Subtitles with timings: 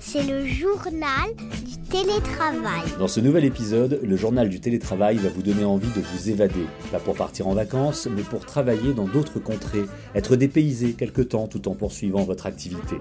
[0.00, 1.28] C'est le journal
[1.64, 2.84] du télétravail.
[2.98, 6.66] Dans ce nouvel épisode, le journal du télétravail va vous donner envie de vous évader.
[6.90, 9.84] Pas pour partir en vacances, mais pour travailler dans d'autres contrées,
[10.14, 12.96] être dépaysé quelque temps tout en poursuivant votre activité.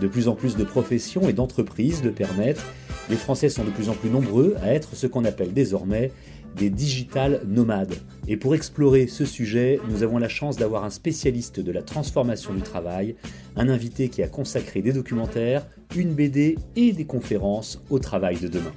[0.00, 2.62] De plus en plus de professions et d'entreprises le permettent.
[3.10, 6.12] Les Français sont de plus en plus nombreux à être ce qu'on appelle désormais
[6.58, 7.94] des digital nomades.
[8.26, 12.52] Et pour explorer ce sujet, nous avons la chance d'avoir un spécialiste de la transformation
[12.52, 13.16] du travail,
[13.56, 15.66] un invité qui a consacré des documentaires,
[15.96, 18.72] une BD et des conférences au travail de demain.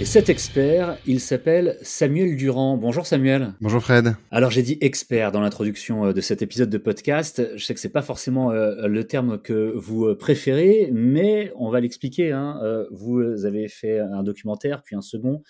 [0.00, 2.76] Et cet expert, il s'appelle Samuel Durand.
[2.76, 3.54] Bonjour Samuel.
[3.60, 4.16] Bonjour Fred.
[4.32, 7.48] Alors j'ai dit expert dans l'introduction euh, de cet épisode de podcast.
[7.54, 11.70] Je sais que c'est pas forcément euh, le terme que vous euh, préférez, mais on
[11.70, 12.32] va l'expliquer.
[12.32, 12.60] Hein.
[12.90, 15.42] Vous avez fait un documentaire, puis un second.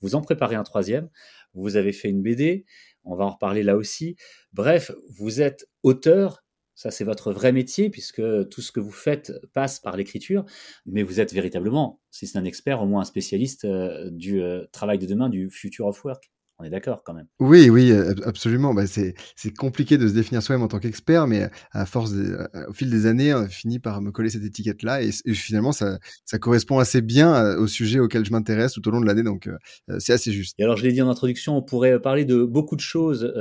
[0.00, 1.10] Vous en préparez un troisième.
[1.52, 2.64] Vous avez fait une BD.
[3.04, 4.16] On va en reparler là aussi.
[4.54, 6.41] Bref, vous êtes auteur
[6.82, 10.44] ça, c'est votre vrai métier, puisque tout ce que vous faites passe par l'écriture,
[10.84, 14.64] mais vous êtes véritablement, si c'est un expert, au moins un spécialiste euh, du euh,
[14.72, 16.32] travail de demain, du future of work.
[16.58, 17.28] On est d'accord quand même.
[17.38, 17.92] Oui, oui,
[18.24, 18.74] absolument.
[18.74, 19.14] Bah, c'est
[19.56, 22.12] compliqué de se définir soi-même en tant qu'expert, mais à force,
[22.68, 26.38] au fil des années, on finit par me coller cette étiquette-là, et, finalement, ça, ça,
[26.38, 29.48] correspond assez bien euh, au sujet auquel je m'intéresse tout au long de l'année, donc
[29.98, 30.54] c'est assez juste.
[30.58, 33.32] Et alors, je l'ai dit en introduction, on pourrait parler de beaucoup de choses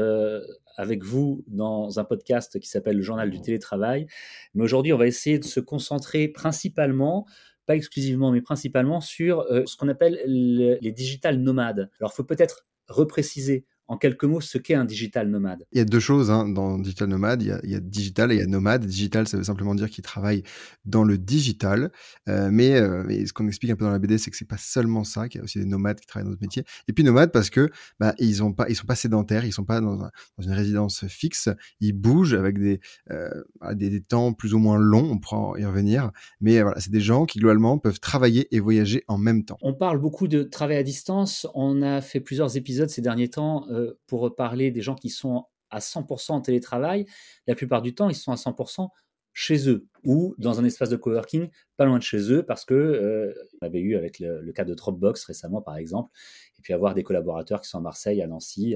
[0.78, 4.08] avec vous dans un podcast qui s'appelle le journal du télétravail.
[4.54, 7.26] Mais aujourd'hui, on va essayer de se concentrer principalement
[7.66, 11.90] pas exclusivement, mais principalement sur euh, ce qu'on appelle les digital nomades.
[12.00, 15.82] Alors, il faut peut-être repréciser en quelques mots ce qu'est un digital nomade Il y
[15.82, 17.42] a deux choses hein, dans digital nomade.
[17.42, 18.86] Il y, a, il y, a, digital et il y a nomade.
[18.86, 20.44] Digital, ça veut simplement dire qu'il travaille
[20.86, 21.92] dans le digital.
[22.30, 24.48] Euh, mais, euh, mais, ce qu'on explique un peu dans la BD, c'est que c'est
[24.48, 26.64] pas seulement ça, qu'il y a aussi des nomades qui travaillent dans notre métier.
[26.88, 27.70] Et puis nomades parce que
[28.00, 30.54] bah, ils ont pas, ils sont pas sédentaires, ils sont pas dans, un, dans une
[30.54, 31.50] résidence fixe.
[31.82, 32.80] Ils bougent avec des,
[33.12, 33.30] euh,
[33.74, 35.12] des, des, temps plus ou moins longs.
[35.12, 36.12] On pourra y revenir.
[36.40, 39.58] Mais voilà, c'est des gens qui globalement peuvent travailler et voyager en même temps.
[39.62, 41.46] On parle beaucoup de travail à distance.
[41.56, 45.46] On a fait plusieurs épisodes ces derniers temps euh, pour parler des gens qui sont
[45.70, 47.06] à 100% en télétravail.
[47.48, 48.90] La plupart du temps, ils sont à 100%
[49.34, 52.74] chez eux ou dans un espace de coworking pas loin de chez eux parce que
[52.74, 56.12] euh, on avait eu avec le, cas de Dropbox récemment par exemple
[56.60, 58.76] et puis avoir des collaborateurs qui sont à Marseille, à Nancy,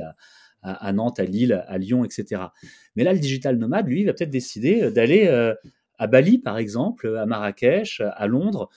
[0.61, 2.41] à, Nantes, à Lille, à Lyon, etc.
[2.95, 5.53] Mais là, le digital nomade, lui, va peut-être décider d'aller euh,
[5.97, 8.69] à Bali par exemple, à Marrakech, à Londres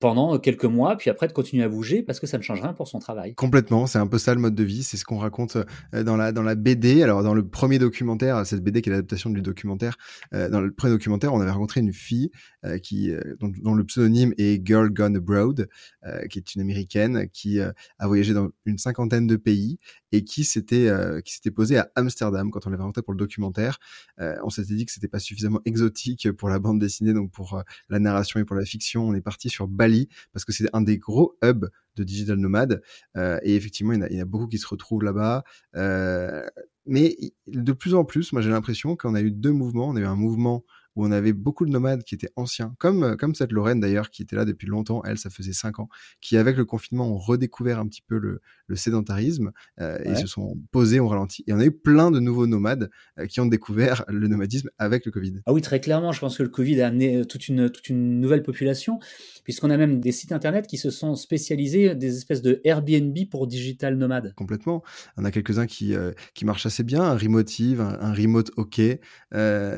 [0.00, 2.72] pendant quelques mois, puis après de continuer à bouger parce que ça ne change rien
[2.72, 3.34] pour son travail.
[3.34, 5.58] Complètement, c'est un peu ça le mode de vie, c'est ce qu'on raconte
[5.94, 7.02] euh, dans la, dans la BD.
[7.02, 9.98] Alors dans le premier documentaire, cette BD qui est l'adaptation du documentaire,
[10.32, 12.30] euh, dans le premier documentaire, on avait rencontré une fille
[12.64, 15.68] euh, qui, dont, le pseudonyme est Girl Gone Abroad,
[16.30, 17.74] qui est une américaine qui a
[18.06, 19.78] voyagé dans une cinquantaine de pays
[20.12, 20.90] et qui s'était
[21.24, 23.78] qui s'était posée à Amsterdam quand on l'avait rencontré pour le documentaire.
[24.18, 27.98] on s'était dit que c'était pas suffisamment exotique pour la bande dessinée, donc pour la
[27.98, 29.89] narration et pour la fiction, on est parti sur Bali
[30.32, 32.82] parce que c'est un des gros hubs de digital nomade.
[33.16, 35.44] Euh, et effectivement, il y, en a, beaucoup qui se retrouvent là-bas.
[35.76, 36.46] Euh,
[36.86, 39.88] mais de plus en plus, moi j'ai l'impression qu'on a eu deux mouvements.
[39.88, 40.64] On a eu un mouvement
[40.96, 44.10] où on avait beaucoup de nomades qui étaient anciens, comme, euh, comme cette Lorraine d'ailleurs,
[44.10, 45.88] qui était là depuis longtemps, elle, ça faisait cinq ans,
[46.20, 50.26] qui avec le confinement ont redécouvert un petit peu le, le sédentarisme euh, et se
[50.26, 51.44] sont posés, ont ralenti.
[51.46, 55.06] Et on a eu plein de nouveaux nomades euh, qui ont découvert le nomadisme avec
[55.06, 55.40] le Covid.
[55.46, 58.20] Ah oui, très clairement, je pense que le Covid a amené toute une, toute une
[58.20, 58.98] nouvelle population,
[59.44, 63.46] puisqu'on a même des sites internet qui se sont spécialisés, des espèces de Airbnb pour
[63.46, 64.34] digital nomades.
[64.34, 64.82] Complètement.
[65.16, 65.94] On a quelques-uns qui,
[66.34, 68.78] qui marchent assez bien, un Remotive, un, un Remote OK.
[68.78, 68.98] Il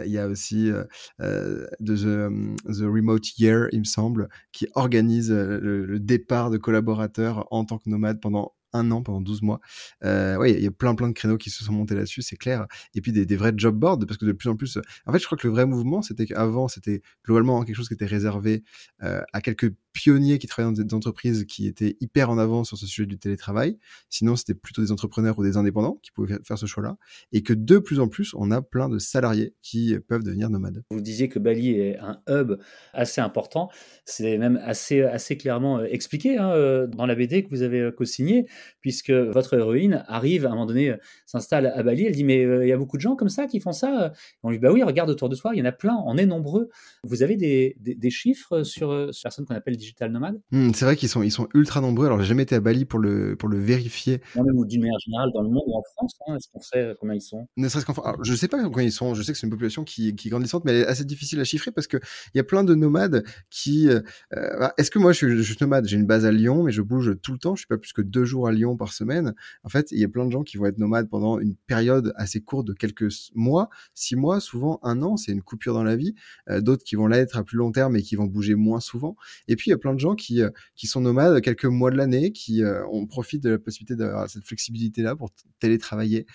[0.06, 0.70] y a aussi
[1.18, 2.30] de the,
[2.66, 7.78] the, Remote Year, il me semble, qui organise euh, le, départ de collaborateurs en tant
[7.78, 9.60] que nomades pendant un an, pendant 12 mois.
[10.04, 12.66] Euh, il y a plein plein de créneaux qui se sont montés là-dessus, c'est clair.
[12.94, 14.78] Et puis des, vrais job boards, parce que de plus en plus...
[15.06, 17.94] En fait, je crois que le vrai mouvement, c'était qu'avant, c'était globalement quelque chose qui
[17.94, 18.64] était réservé
[19.02, 22.78] euh, à quelques pionniers qui travaillaient dans des entreprises qui étaient hyper en avance sur
[22.78, 23.78] ce sujet du télétravail.
[24.08, 26.96] Sinon, c'était plutôt des entrepreneurs ou des indépendants qui pouvaient faire ce choix-là.
[27.32, 30.82] Et que de plus en plus, on a plein de salariés qui peuvent devenir nomades.
[30.90, 32.58] Vous disiez que Bali est un hub
[32.92, 33.70] assez important.
[34.04, 37.80] C'est même assez, assez clairement euh, expliqué hein, euh, dans la BD que vous avez
[37.80, 38.46] euh, co-signé,
[38.80, 40.94] puisque votre héroïne arrive à un moment donné,
[41.26, 42.06] s'installe à Bali.
[42.06, 44.12] Elle dit Mais il y a beaucoup de gens comme ça qui font ça.
[44.42, 46.16] on lui dit Bah oui, regarde autour de toi, il y en a plein, on
[46.16, 46.68] est nombreux.
[47.04, 50.84] Vous avez des, des, des chiffres sur, sur personnes qu'on appelle digital nomade hmm, C'est
[50.84, 52.06] vrai qu'ils sont, ils sont ultra nombreux.
[52.06, 54.20] Alors, j'ai jamais été à Bali pour le, pour le vérifier.
[54.36, 56.94] même d'une manière générale, dans le monde ou en France, hein, est-ce qu'on sait euh,
[57.00, 57.48] combien ils sont?
[57.56, 58.16] Ne serait-ce qu'en France.
[58.22, 59.14] Je sais pas combien ils sont.
[59.14, 61.40] Je sais que c'est une population qui, qui est grandissante, mais elle est assez difficile
[61.40, 62.00] à chiffrer parce qu'il
[62.34, 63.88] y a plein de nomades qui.
[63.88, 64.00] Euh,
[64.36, 65.86] euh, est-ce que moi, je suis, je suis nomade?
[65.86, 67.54] J'ai une base à Lyon, mais je bouge tout le temps.
[67.54, 69.34] Je suis pas plus que deux jours à Lyon par semaine.
[69.64, 72.12] En fait, il y a plein de gens qui vont être nomades pendant une période
[72.16, 75.16] assez courte de quelques mois, six mois, souvent un an.
[75.16, 76.14] C'est une coupure dans la vie.
[76.48, 79.16] Euh, d'autres qui vont l'être à plus long terme et qui vont bouger moins souvent.
[79.48, 80.40] Et puis il y a plein de gens qui
[80.74, 84.46] qui sont nomades quelques mois de l'année, qui on profite de la possibilité d'avoir cette
[84.46, 86.26] flexibilité là pour télétravailler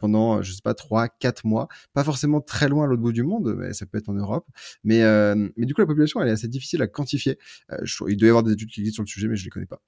[0.00, 1.68] pendant, je sais pas, trois, quatre mois.
[1.92, 4.46] Pas forcément très loin à l'autre bout du monde, mais ça peut être en Europe.
[4.84, 5.02] Mais
[5.56, 7.38] mais du coup, la population, elle est assez difficile à quantifier.
[8.08, 9.66] il doit y avoir des études qui existent sur le sujet, mais je les connais
[9.66, 9.82] pas.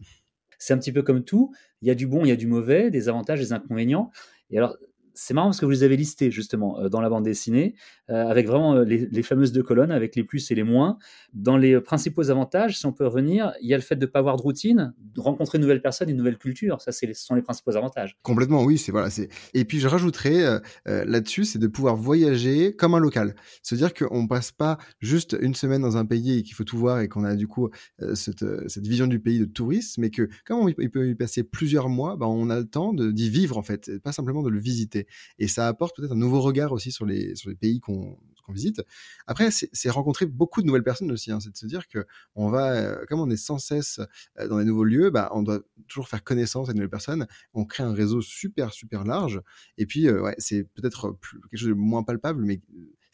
[0.59, 1.53] C'est un petit peu comme tout.
[1.83, 4.11] Il y a du bon, il y a du mauvais, des avantages, des inconvénients.
[4.51, 4.77] Et alors,
[5.15, 7.75] c'est marrant parce que vous les avez listés justement euh, dans la bande dessinée,
[8.11, 10.99] euh, avec vraiment euh, les, fameuses deux colonnes, avec les plus et les moins.
[11.33, 14.11] Dans les principaux avantages, si on peut revenir, il y a le fait de ne
[14.11, 16.81] pas avoir de routine, de rencontrer de nouvelles personnes et de nouvelles cultures.
[16.81, 18.19] Ça, ce sont les principaux avantages.
[18.23, 18.77] Complètement, oui.
[18.77, 19.09] C'est voilà.
[19.55, 23.35] Et puis je rajouterais là-dessus, c'est de pouvoir voyager comme un local.
[23.63, 26.79] Se dire qu'on passe pas juste une semaine dans un pays et qu'il faut tout
[26.79, 27.71] voir et qu'on a du coup
[28.15, 28.45] cette,
[28.77, 32.27] vision du pays de touriste, mais que comme il peut y passer plusieurs mois, ben,
[32.27, 35.04] on a le temps d'y vivre en fait, pas simplement de le visiter
[35.39, 38.19] et ça apporte peut-être un nouveau regard aussi sur les, sur les pays qu'on
[38.53, 38.83] visite.
[39.27, 41.33] Après, c'est rencontrer beaucoup de nouvelles personnes aussi.
[41.33, 41.41] Hein.
[41.41, 44.01] c'est de se dire que on va, euh, comme on est sans cesse
[44.39, 47.27] euh, dans les nouveaux lieux, bah, on doit toujours faire connaissance avec de nouvelles personnes.
[47.55, 49.41] On crée un réseau super super large.
[49.79, 51.19] Et puis, euh, ouais, c'est peut-être
[51.51, 52.61] quelque chose de moins palpable, mais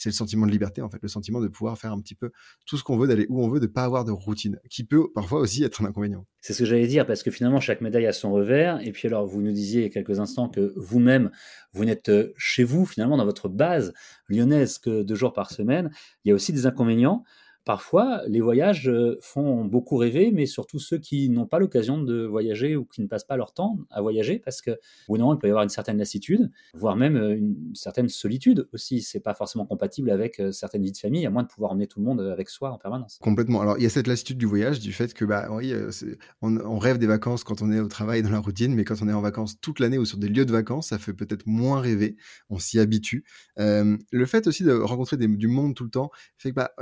[0.00, 2.30] c'est le sentiment de liberté, en fait, le sentiment de pouvoir faire un petit peu
[2.66, 5.12] tout ce qu'on veut, d'aller où on veut, de pas avoir de routine, qui peut
[5.14, 6.26] parfois aussi être un inconvénient.
[6.40, 8.80] C'est ce que j'allais dire, parce que finalement, chaque médaille a son revers.
[8.80, 11.30] Et puis alors, vous nous disiez quelques instants que vous-même,
[11.74, 13.92] vous, n'êtes euh, chez vous, finalement, dans votre base
[14.28, 15.90] lyonnaise que deux jours par semaine.
[16.24, 17.22] Il y a aussi des inconvénients.
[17.70, 22.24] Parfois, les voyages euh, font beaucoup rêver, mais surtout ceux qui n'ont pas l'occasion de
[22.24, 24.72] voyager ou qui ne passent pas leur temps à voyager, parce que,
[25.08, 28.68] ou non, il peut y avoir une certaine lassitude, voire même euh, une certaine solitude
[28.72, 29.02] aussi.
[29.02, 31.86] C'est pas forcément compatible avec euh, certaines vies de famille, à moins de pouvoir emmener
[31.86, 33.18] tout le monde avec soi en permanence.
[33.22, 33.60] Complètement.
[33.60, 35.72] Alors, il y a cette lassitude du voyage, du fait que, bah, oui,
[36.42, 39.08] on, rêve des vacances quand on est au travail, dans la routine, mais quand on
[39.08, 41.80] est en vacances toute l'année ou sur des lieux de vacances, ça fait peut-être moins
[41.80, 42.16] rêver.
[42.48, 43.24] On s'y habitue.
[43.56, 46.72] le fait aussi de rencontrer du monde tout le temps fait que, bah,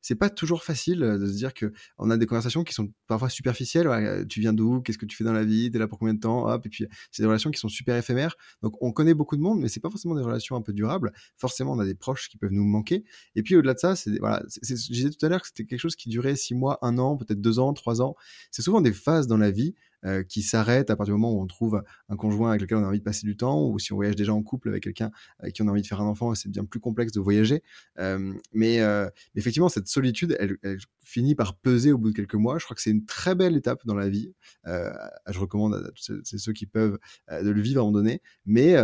[0.00, 2.92] c'est pas toujours facile euh, de se dire que on a des conversations qui sont
[3.06, 3.86] parfois superficielles.
[3.86, 6.14] Euh, tu viens d'où Qu'est-ce que tu fais dans la vie T'es là pour combien
[6.14, 8.36] de temps Hop, et puis c'est des relations qui sont super éphémères.
[8.62, 11.12] Donc on connaît beaucoup de monde, mais c'est pas forcément des relations un peu durables.
[11.36, 13.04] Forcément, on a des proches qui peuvent nous manquer.
[13.34, 15.80] Et puis au-delà de ça, c'est voilà, je disais tout à l'heure que c'était quelque
[15.80, 18.14] chose qui durait six mois, un an, peut-être deux ans, trois ans.
[18.50, 19.74] C'est souvent des phases dans la vie
[20.06, 22.84] euh, qui s'arrête à partir du moment où on trouve un conjoint avec lequel on
[22.84, 25.10] a envie de passer du temps, ou si on voyage déjà en couple avec quelqu'un
[25.38, 27.62] avec qui on a envie de faire un enfant, c'est bien plus complexe de voyager.
[27.98, 30.58] Euh, mais euh, effectivement, cette solitude, elle,
[31.02, 32.58] finit par peser au bout de quelques mois.
[32.58, 34.32] Je crois que c'est une très belle étape dans la vie.
[34.64, 36.98] Je recommande à tous ceux qui peuvent
[37.30, 38.74] de le vivre à un moment donné, mais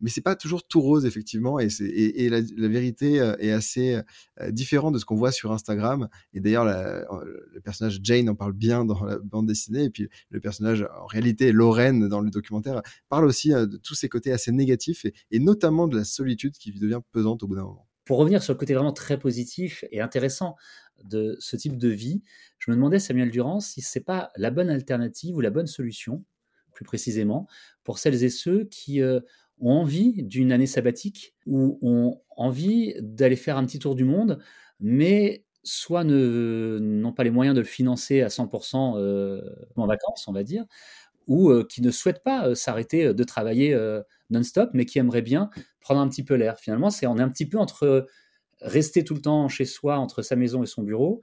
[0.00, 1.68] mais c'est pas toujours tout rose effectivement, et,
[2.28, 4.00] la, vérité est assez
[4.50, 6.08] différente de ce qu'on voit sur Instagram.
[6.32, 10.40] Et d'ailleurs, le personnage Jane en parle bien dans la bande dessinée, et puis le
[10.40, 14.50] personnage, en réalité, Lorraine, dans le documentaire, parle aussi euh, de tous ces côtés assez
[14.50, 17.86] négatifs et, notamment de la solitude qui devient pesante au bout d'un moment.
[18.04, 20.56] Pour revenir sur le côté vraiment très positif et intéressant
[21.04, 22.22] de ce type de vie,
[22.58, 25.66] je me demandais, Samuel Durand, si ce n'est pas la bonne alternative ou la bonne
[25.66, 26.24] solution,
[26.72, 27.46] plus précisément,
[27.84, 29.20] pour celles et ceux qui euh,
[29.60, 34.38] ont envie d'une année sabbatique ou ont envie d'aller faire un petit tour du monde,
[34.80, 39.40] mais soit n'ont pas les moyens de le financer à 100% euh,
[39.76, 40.64] en vacances, on va dire,
[41.26, 43.78] ou euh, qui ne souhaitent pas euh, s'arrêter de travailler
[44.30, 45.50] non-stop, mais qui aimeraient bien
[45.80, 46.58] prendre un petit peu l'air.
[46.58, 48.06] Finalement, c'est on est un petit peu entre
[48.60, 51.20] rester tout le temps chez soi, entre sa maison et son bureau,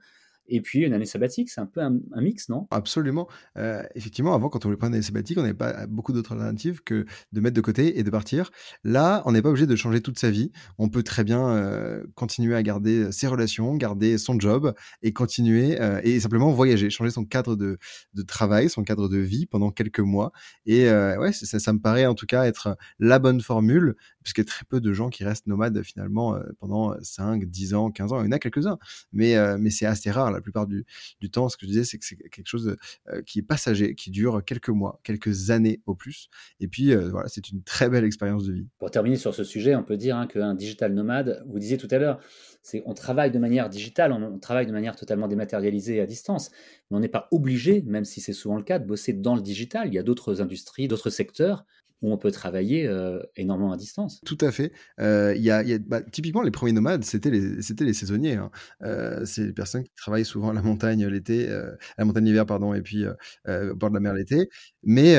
[0.50, 2.66] et puis une année sabbatique, c'est un peu un, mix, non?
[2.70, 3.28] Absolument.
[3.56, 6.32] Euh, effectivement, avant, quand on voulait prendre une année sabbatique, on n'avait pas beaucoup d'autres
[6.32, 8.50] alternatives que de mettre de côté et de partir.
[8.84, 10.50] Là, on n'est pas obligé de changer toute sa vie.
[10.78, 15.80] On peut très bien euh, continuer à garder ses relations, garder son job et continuer
[15.80, 17.78] euh, et simplement voyager, changer son cadre de,
[18.26, 20.32] travail, son cadre de vie pendant quelques mois.
[20.66, 24.46] Et ouais, ça, me paraît en tout cas être la bonne formule, puisqu'il y a
[24.46, 28.22] très peu de gens qui restent nomades finalement pendant 5, 10 ans, 15 ans.
[28.22, 28.78] Il y en a quelques-uns,
[29.12, 30.39] mais, mais c'est assez rare.
[30.40, 30.84] La plupart du,
[31.30, 32.76] temps, ce que je disais, c'est que c'est quelque chose
[33.08, 36.28] euh, qui est passager, qui dure quelques mois, quelques années au plus.
[36.58, 38.66] Et puis, euh, voilà, c'est une très belle expérience de vie.
[38.78, 41.88] Pour terminer sur ce sujet, on peut dire hein, qu'un digital nomade, vous disiez tout
[41.90, 42.20] à l'heure,
[42.62, 46.50] c'est on travaille de manière digitale, on, travaille de manière totalement dématérialisée à distance,
[46.90, 49.42] mais on n'est pas obligé, même si c'est souvent le cas, de bosser dans le
[49.42, 49.88] digital.
[49.88, 51.64] Il y a d'autres industries, d'autres secteurs
[52.02, 54.20] où on peut travailler euh, énormément à distance.
[54.24, 54.72] Tout à fait.
[55.00, 58.36] Euh, y a, bah, typiquement, les premiers nomades, c'était les, les saisonniers.
[58.36, 58.50] Hein.
[58.82, 62.46] Euh, c'est les personnes qui travaillent souvent à la montagne l'été, euh, la montagne l'hiver,
[62.46, 64.48] pardon, et puis au bord de la mer l'été.
[64.82, 65.16] Mais,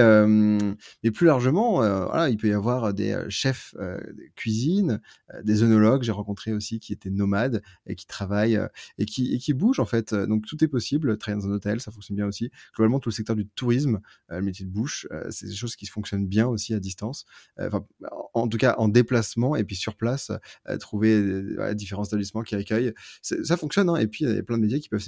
[1.13, 1.83] plus largement,
[2.25, 5.01] il peut y avoir des chefs de cuisine,
[5.43, 8.59] des œnologues, j'ai rencontré aussi qui étaient nomades et qui travaillent
[8.97, 10.13] et, qui, et qui bougent en fait.
[10.13, 11.17] Donc tout est possible.
[11.17, 12.49] Travailler dans un hôtel, ça fonctionne bien aussi.
[12.75, 16.27] Globalement, tout le secteur du tourisme, le métier de bouche, c'est des choses qui fonctionnent
[16.27, 17.25] bien aussi à distance.
[17.59, 17.85] Enfin,
[18.33, 20.31] en tout cas, en déplacement et puis sur place,
[20.79, 22.93] trouver différents établissements qui accueillent.
[23.21, 23.89] Ça fonctionne.
[23.89, 25.05] Hein, et puis, il y a plein de métiers qui peuvent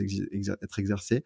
[0.62, 1.24] être exercés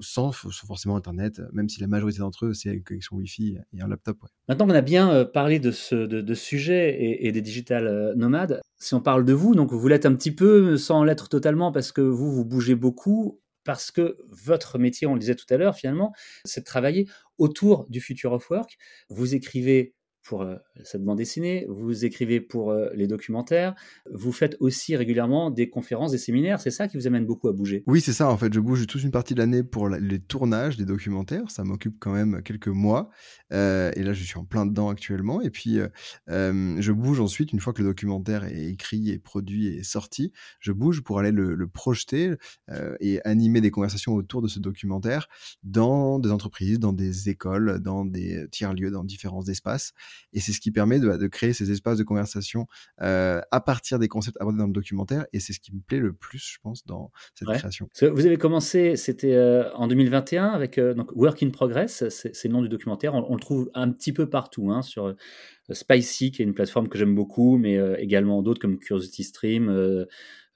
[0.00, 3.88] sans, forcément Internet, même si la majorité d'entre eux, c'est une connexion Wi-Fi et un
[3.88, 4.18] laptop.
[4.48, 9.00] Maintenant qu'on a bien parlé de ce sujet et, et, des digital nomades, si on
[9.00, 12.32] parle de vous, donc vous l'êtes un petit peu sans l'être totalement parce que vous,
[12.32, 16.60] vous bougez beaucoup parce que votre métier, on le disait tout à l'heure, finalement, c'est
[16.60, 17.06] de travailler
[17.38, 18.76] autour du future of work.
[19.08, 19.94] Vous écrivez
[20.28, 23.74] pour euh, cette bande dessinée, vous écrivez pour euh, les documentaires,
[24.12, 27.52] vous faites aussi régulièrement des conférences, des séminaires, c'est ça qui vous amène beaucoup à
[27.52, 27.82] bouger?
[27.86, 30.76] Oui, c'est ça, en fait, je bouge toute une partie de l'année pour les tournages
[30.76, 33.08] des documentaires, ça m'occupe quand même quelques mois,
[33.54, 35.78] euh, et là je suis en plein dedans actuellement, et puis
[36.28, 40.72] je bouge ensuite, une fois que le documentaire est écrit, et produit et sorti, je
[40.72, 42.34] bouge pour aller le, le projeter
[43.00, 45.28] et animer des conversations autour de ce documentaire
[45.62, 49.94] dans des entreprises, dans des écoles, dans des tiers-lieux, dans différents espaces.
[50.32, 52.66] Et c'est ce qui permet de, créer ces espaces de conversation
[53.02, 55.26] euh, à partir des concepts abordés dans le documentaire.
[55.32, 57.88] Et c'est ce qui me plaît le plus, je pense, dans cette création.
[58.00, 62.52] Vous avez commencé, c'était euh, en 2021 avec euh, donc Work in Progress, c'est le
[62.52, 63.14] nom du documentaire.
[63.14, 65.14] On, le trouve un petit peu partout, hein, sur
[65.70, 70.06] Spicy, qui est une plateforme que j'aime beaucoup, mais également d'autres comme Curiosity Stream.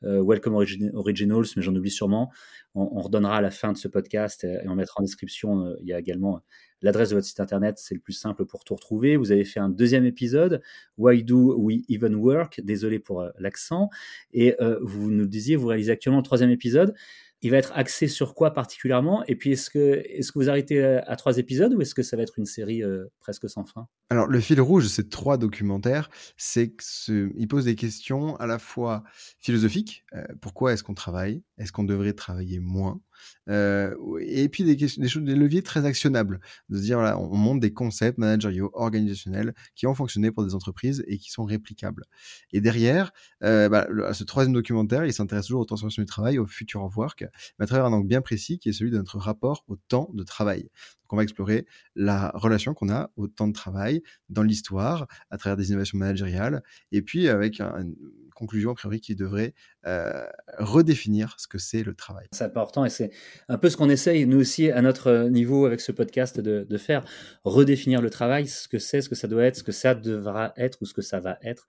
[0.02, 2.30] Welcome Originals, mais j'en oublie sûrement.
[2.74, 5.74] On, on, redonnera à la fin de ce podcast et on mettra en description.
[5.80, 6.42] il y a également
[6.82, 9.16] L'adresse de votre site internet, c'est le plus simple pour tout retrouver.
[9.16, 10.60] Vous avez fait un deuxième épisode,
[10.98, 12.60] Why Do We Even Work?
[12.60, 13.88] Désolé pour euh, l'accent.
[14.32, 16.94] Et euh, vous nous disiez, vous réalisez actuellement le troisième épisode
[17.42, 19.24] il va être axé sur quoi particulièrement?
[19.26, 20.02] Et puis, est-ce que,
[20.34, 23.06] vous arrêtez euh, à trois épisodes ou est-ce que ça va être une série euh,
[23.18, 23.88] presque sans fin?
[24.10, 28.58] Alors, le fil rouge de ces trois documentaires, c'est qu'il pose des questions à la
[28.58, 29.02] fois
[29.40, 30.04] philosophiques.
[30.14, 33.00] Euh, pourquoi est-ce qu'on travaille Est-ce qu'on devrait travailler moins
[33.48, 36.40] Et puis, des, choses, des leviers très actionnables.
[36.68, 40.54] De se dire, voilà, on monte des concepts managériaux, organisationnels qui ont fonctionné pour des
[40.54, 42.04] entreprises et qui sont réplicables.
[42.52, 46.82] Et derrière, bah, ce troisième documentaire, il s'intéresse toujours aux transformations du travail, au futur
[46.82, 47.24] of work
[47.58, 50.22] à travers un angle bien précis qui est celui de notre rapport au temps de
[50.24, 50.62] travail.
[50.62, 55.38] Donc on va explorer la relation qu'on a au temps de travail dans l'histoire, à
[55.38, 57.94] travers des innovations managériales, et puis avec une
[58.34, 59.54] conclusion a priori qui devrait
[59.86, 60.24] euh,
[60.58, 62.26] redéfinir ce que c'est le travail.
[62.32, 63.10] C'est important et c'est
[63.48, 67.04] un peu ce qu'on essaye nous aussi à notre niveau avec ce podcast de, faire,
[67.44, 70.52] redéfinir le travail, ce que c'est, ce que ça doit être, ce que ça devra
[70.56, 71.66] être ou ce que ça va être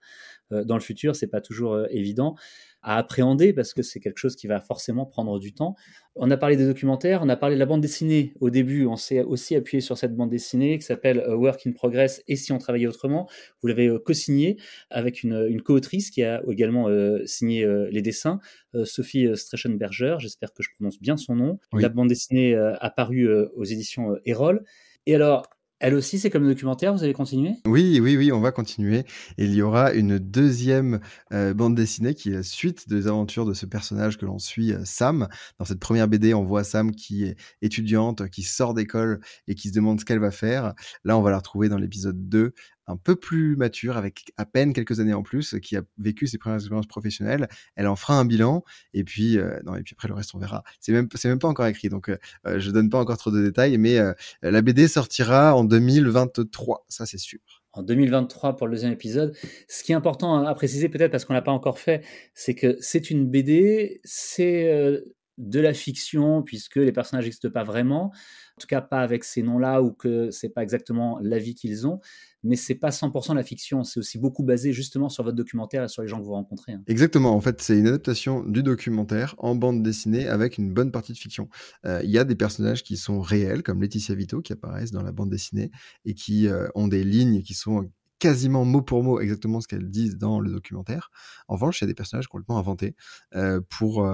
[0.52, 1.16] euh, dans le futur.
[1.16, 2.36] C'est pas toujours euh, évident
[2.84, 5.74] à appréhender parce que c'est quelque chose qui va forcément prendre du temps.
[6.16, 8.94] On a parlé des documentaires, on a parlé de la bande dessinée au début, on
[8.94, 12.52] s'est aussi appuyé sur cette bande dessinée qui s'appelle euh, Work in Progress et si
[12.52, 13.28] on travaillait autrement.
[13.62, 14.58] Vous l'avez euh, co-signé
[14.90, 18.38] avec une, une co-autrice qui a également euh, signé les dessins,
[18.84, 21.58] Sophie Streschenberger, j'espère que je prononce bien son nom.
[21.72, 24.64] La bande dessinée a paru aux éditions Erol.
[25.06, 25.48] Et alors,
[25.80, 29.04] elle aussi, c'est comme documentaire, vous allez continuer Oui, oui, oui, on va continuer.
[29.36, 31.00] il y aura une deuxième
[31.32, 34.72] euh, bande dessinée qui est la suite des aventures de ce personnage que l'on suit,
[34.72, 35.28] euh, Sam.
[35.58, 39.68] Dans cette première BD, on voit Sam qui est étudiante, qui sort d'école et qui
[39.68, 40.74] se demande ce qu'elle va faire.
[41.04, 42.54] Là, on va la retrouver dans l'épisode 2
[42.86, 46.38] un peu plus mature, avec à peine quelques années en plus, qui a vécu ses
[46.38, 47.48] premières expériences professionnelles.
[47.76, 50.38] Elle en fera un bilan, et puis euh, non, et puis après le reste on
[50.38, 50.62] verra.
[50.80, 53.42] C'est même même pas encore écrit, donc euh, euh je donne pas encore trop de
[53.42, 54.12] détails, mais euh,
[54.42, 57.40] la BD sortira en 2023, ça c'est sûr.
[57.72, 59.34] En 2023 pour le deuxième épisode.
[59.68, 62.76] Ce qui est important à préciser peut-être parce qu'on l'a pas encore fait, c'est que
[62.78, 65.02] c'est une BD, c'est
[65.38, 68.12] de la fiction puisque les personnages n'existent pas vraiment,
[68.56, 71.86] en tout cas pas avec ces noms-là ou que c'est pas exactement la vie qu'ils
[71.86, 72.00] ont,
[72.44, 75.84] mais c'est pas 100% de la fiction, c'est aussi beaucoup basé justement sur votre documentaire
[75.84, 76.72] et sur les gens que vous rencontrez.
[76.72, 76.82] Hein.
[76.86, 81.12] Exactement, en fait c'est une adaptation du documentaire en bande dessinée avec une bonne partie
[81.12, 81.48] de fiction.
[81.86, 85.02] Euh, il y a des personnages qui sont réels comme Laetitia Vito qui apparaissent dans
[85.02, 85.70] la bande dessinée
[86.04, 89.90] et qui euh, ont des lignes qui sont quasiment mot pour mot exactement ce qu'elles
[89.90, 91.10] disent dans le documentaire.
[91.48, 92.94] En revanche, il y a des personnages complètement inventés
[93.34, 94.08] euh, pour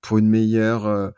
[0.00, 1.12] pour une meilleure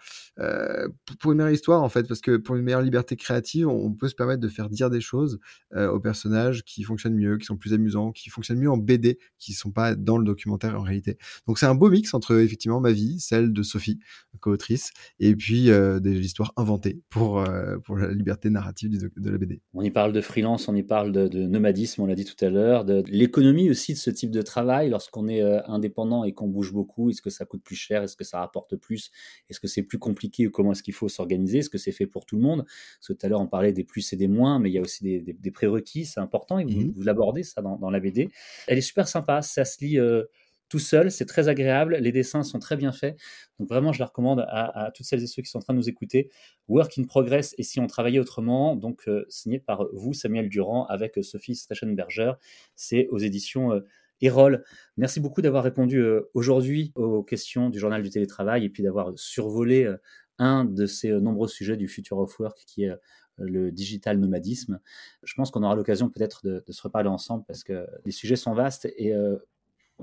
[1.21, 4.09] pour une meilleure histoire en fait parce que pour une meilleure liberté créative on peut
[4.09, 5.39] se permettre de faire dire des choses
[5.77, 9.53] aux personnages qui fonctionnent mieux qui sont plus amusants qui fonctionnent mieux en BD qui
[9.53, 11.19] sont pas dans le documentaire en réalité.
[11.47, 13.99] Donc c'est un beau mix entre effectivement ma vie celle de Sophie
[14.41, 17.45] co-autrice et puis des histoires inventées pour
[17.85, 21.13] pour la liberté narrative de la BD on y parle de freelance on y parle
[21.13, 24.31] de, de nomadisme on l'a dit tout à l'heure de l'économie aussi de ce type
[24.31, 24.89] de travail.
[24.91, 28.25] Lorsqu'on est indépendant et qu'on bouge beaucoup est-ce que ça coûte plus cher est-ce que
[28.25, 29.11] ça rapporte plus
[29.49, 31.59] Est-ce que c'est plus compliqué ou comment est-ce qu'il faut s'organiser?
[31.59, 32.65] Est-ce que c'est fait pour tout le monde?
[32.65, 34.79] Parce que tout à l'heure, on parlait des plus et des moins, mais il y
[34.79, 38.29] a aussi des, prérequis, c'est important, et vous, mmh l'abordez ça dans, la BD.
[38.67, 40.25] Elle est super sympa, ça se lit euh,
[40.71, 43.19] tout seul, c'est très agréable, les dessins sont très bien faits.
[43.59, 45.79] Donc vraiment, je la recommande à, toutes celles et ceux qui sont en train de
[45.79, 46.31] nous écouter.
[46.69, 50.87] Work in Progress et si on travaillait autrement, donc euh, signé par vous, Samuel Durand,
[50.87, 52.35] avec euh, Sophie Streschenberger.
[52.77, 53.83] C'est aux éditions
[54.21, 54.65] Erol,
[54.97, 59.13] merci beaucoup d'avoir répondu euh, aujourd'hui aux questions du journal du télétravail et puis d'avoir
[59.17, 59.97] survolé euh,
[60.39, 62.93] un de ces euh, nombreux sujets du Future of Work qui est
[63.39, 64.81] le digital nomadisme.
[65.23, 68.53] Je pense qu'on aura l'occasion peut-être de, se reparler ensemble parce que les sujets sont
[68.53, 69.15] vastes et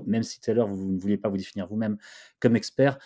[0.06, 1.98] même si tout à l'heure vous ne vouliez pas vous définir vous-même
[2.40, 2.98] comme expert,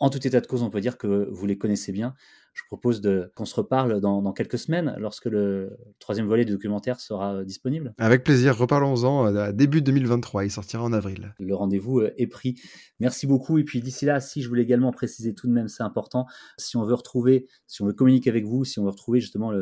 [0.00, 2.16] en tout état de cause, on peut dire que vous les connaissez bien.
[2.58, 3.00] Je propose
[3.36, 7.94] qu'on se reparle dans, quelques semaines lorsque le troisième volet du documentaire sera euh, disponible.
[7.98, 10.44] Avec plaisir, reparlons-en euh, début 2023.
[10.44, 11.34] Il sortira en avril.
[11.38, 12.60] Le rendez-vous euh, est pris.
[12.98, 13.58] Merci beaucoup.
[13.58, 16.76] Et puis d'ici là, si je voulais également préciser tout de même, c'est important, si
[16.76, 19.52] on veut retrouver, si on veut communiquer avec vous, si on veut retrouver justement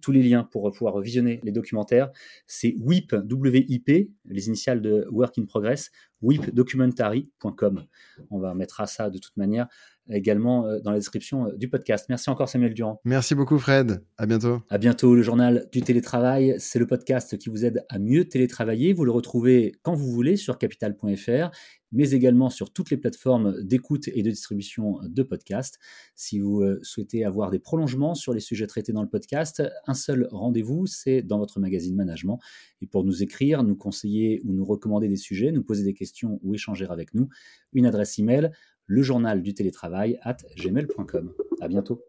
[0.00, 2.10] tous les liens pour pouvoir visionner les documentaires,
[2.46, 5.90] c'est WIP, WIP, les initiales de Work in Progress,
[6.22, 7.86] wipdocumentary.com.
[8.30, 9.66] On va mettre ça de toute manière
[10.10, 12.06] également euh, dans la description euh, du podcast.
[12.08, 13.00] Merci encore Samuel Durand.
[13.04, 14.02] Merci beaucoup Fred.
[14.18, 14.62] À bientôt.
[14.70, 15.14] À bientôt.
[15.14, 18.92] Le journal du télétravail, c'est le podcast qui vous aide à mieux télétravailler.
[18.92, 21.50] Vous le retrouvez quand vous voulez sur capital.fr
[21.92, 25.78] mais également sur toutes les plateformes d'écoute et de distribution de podcasts.
[26.14, 29.94] Si vous euh, souhaitez avoir des prolongements sur les sujets traités dans le podcast, un
[29.94, 32.38] seul rendez-vous, c'est dans votre magazine Management.
[32.82, 36.38] Et pour nous écrire, nous conseiller ou nous recommander des sujets, nous poser des questions
[36.42, 37.28] ou échanger avec nous,
[37.72, 38.50] une adresse email
[38.86, 41.32] le journal du télétravail at gmail.com.
[41.60, 42.04] À bientôt.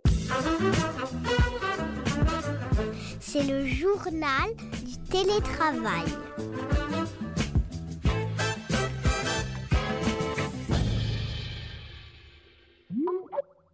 [3.19, 4.49] C'est le journal
[4.85, 6.05] du télétravail.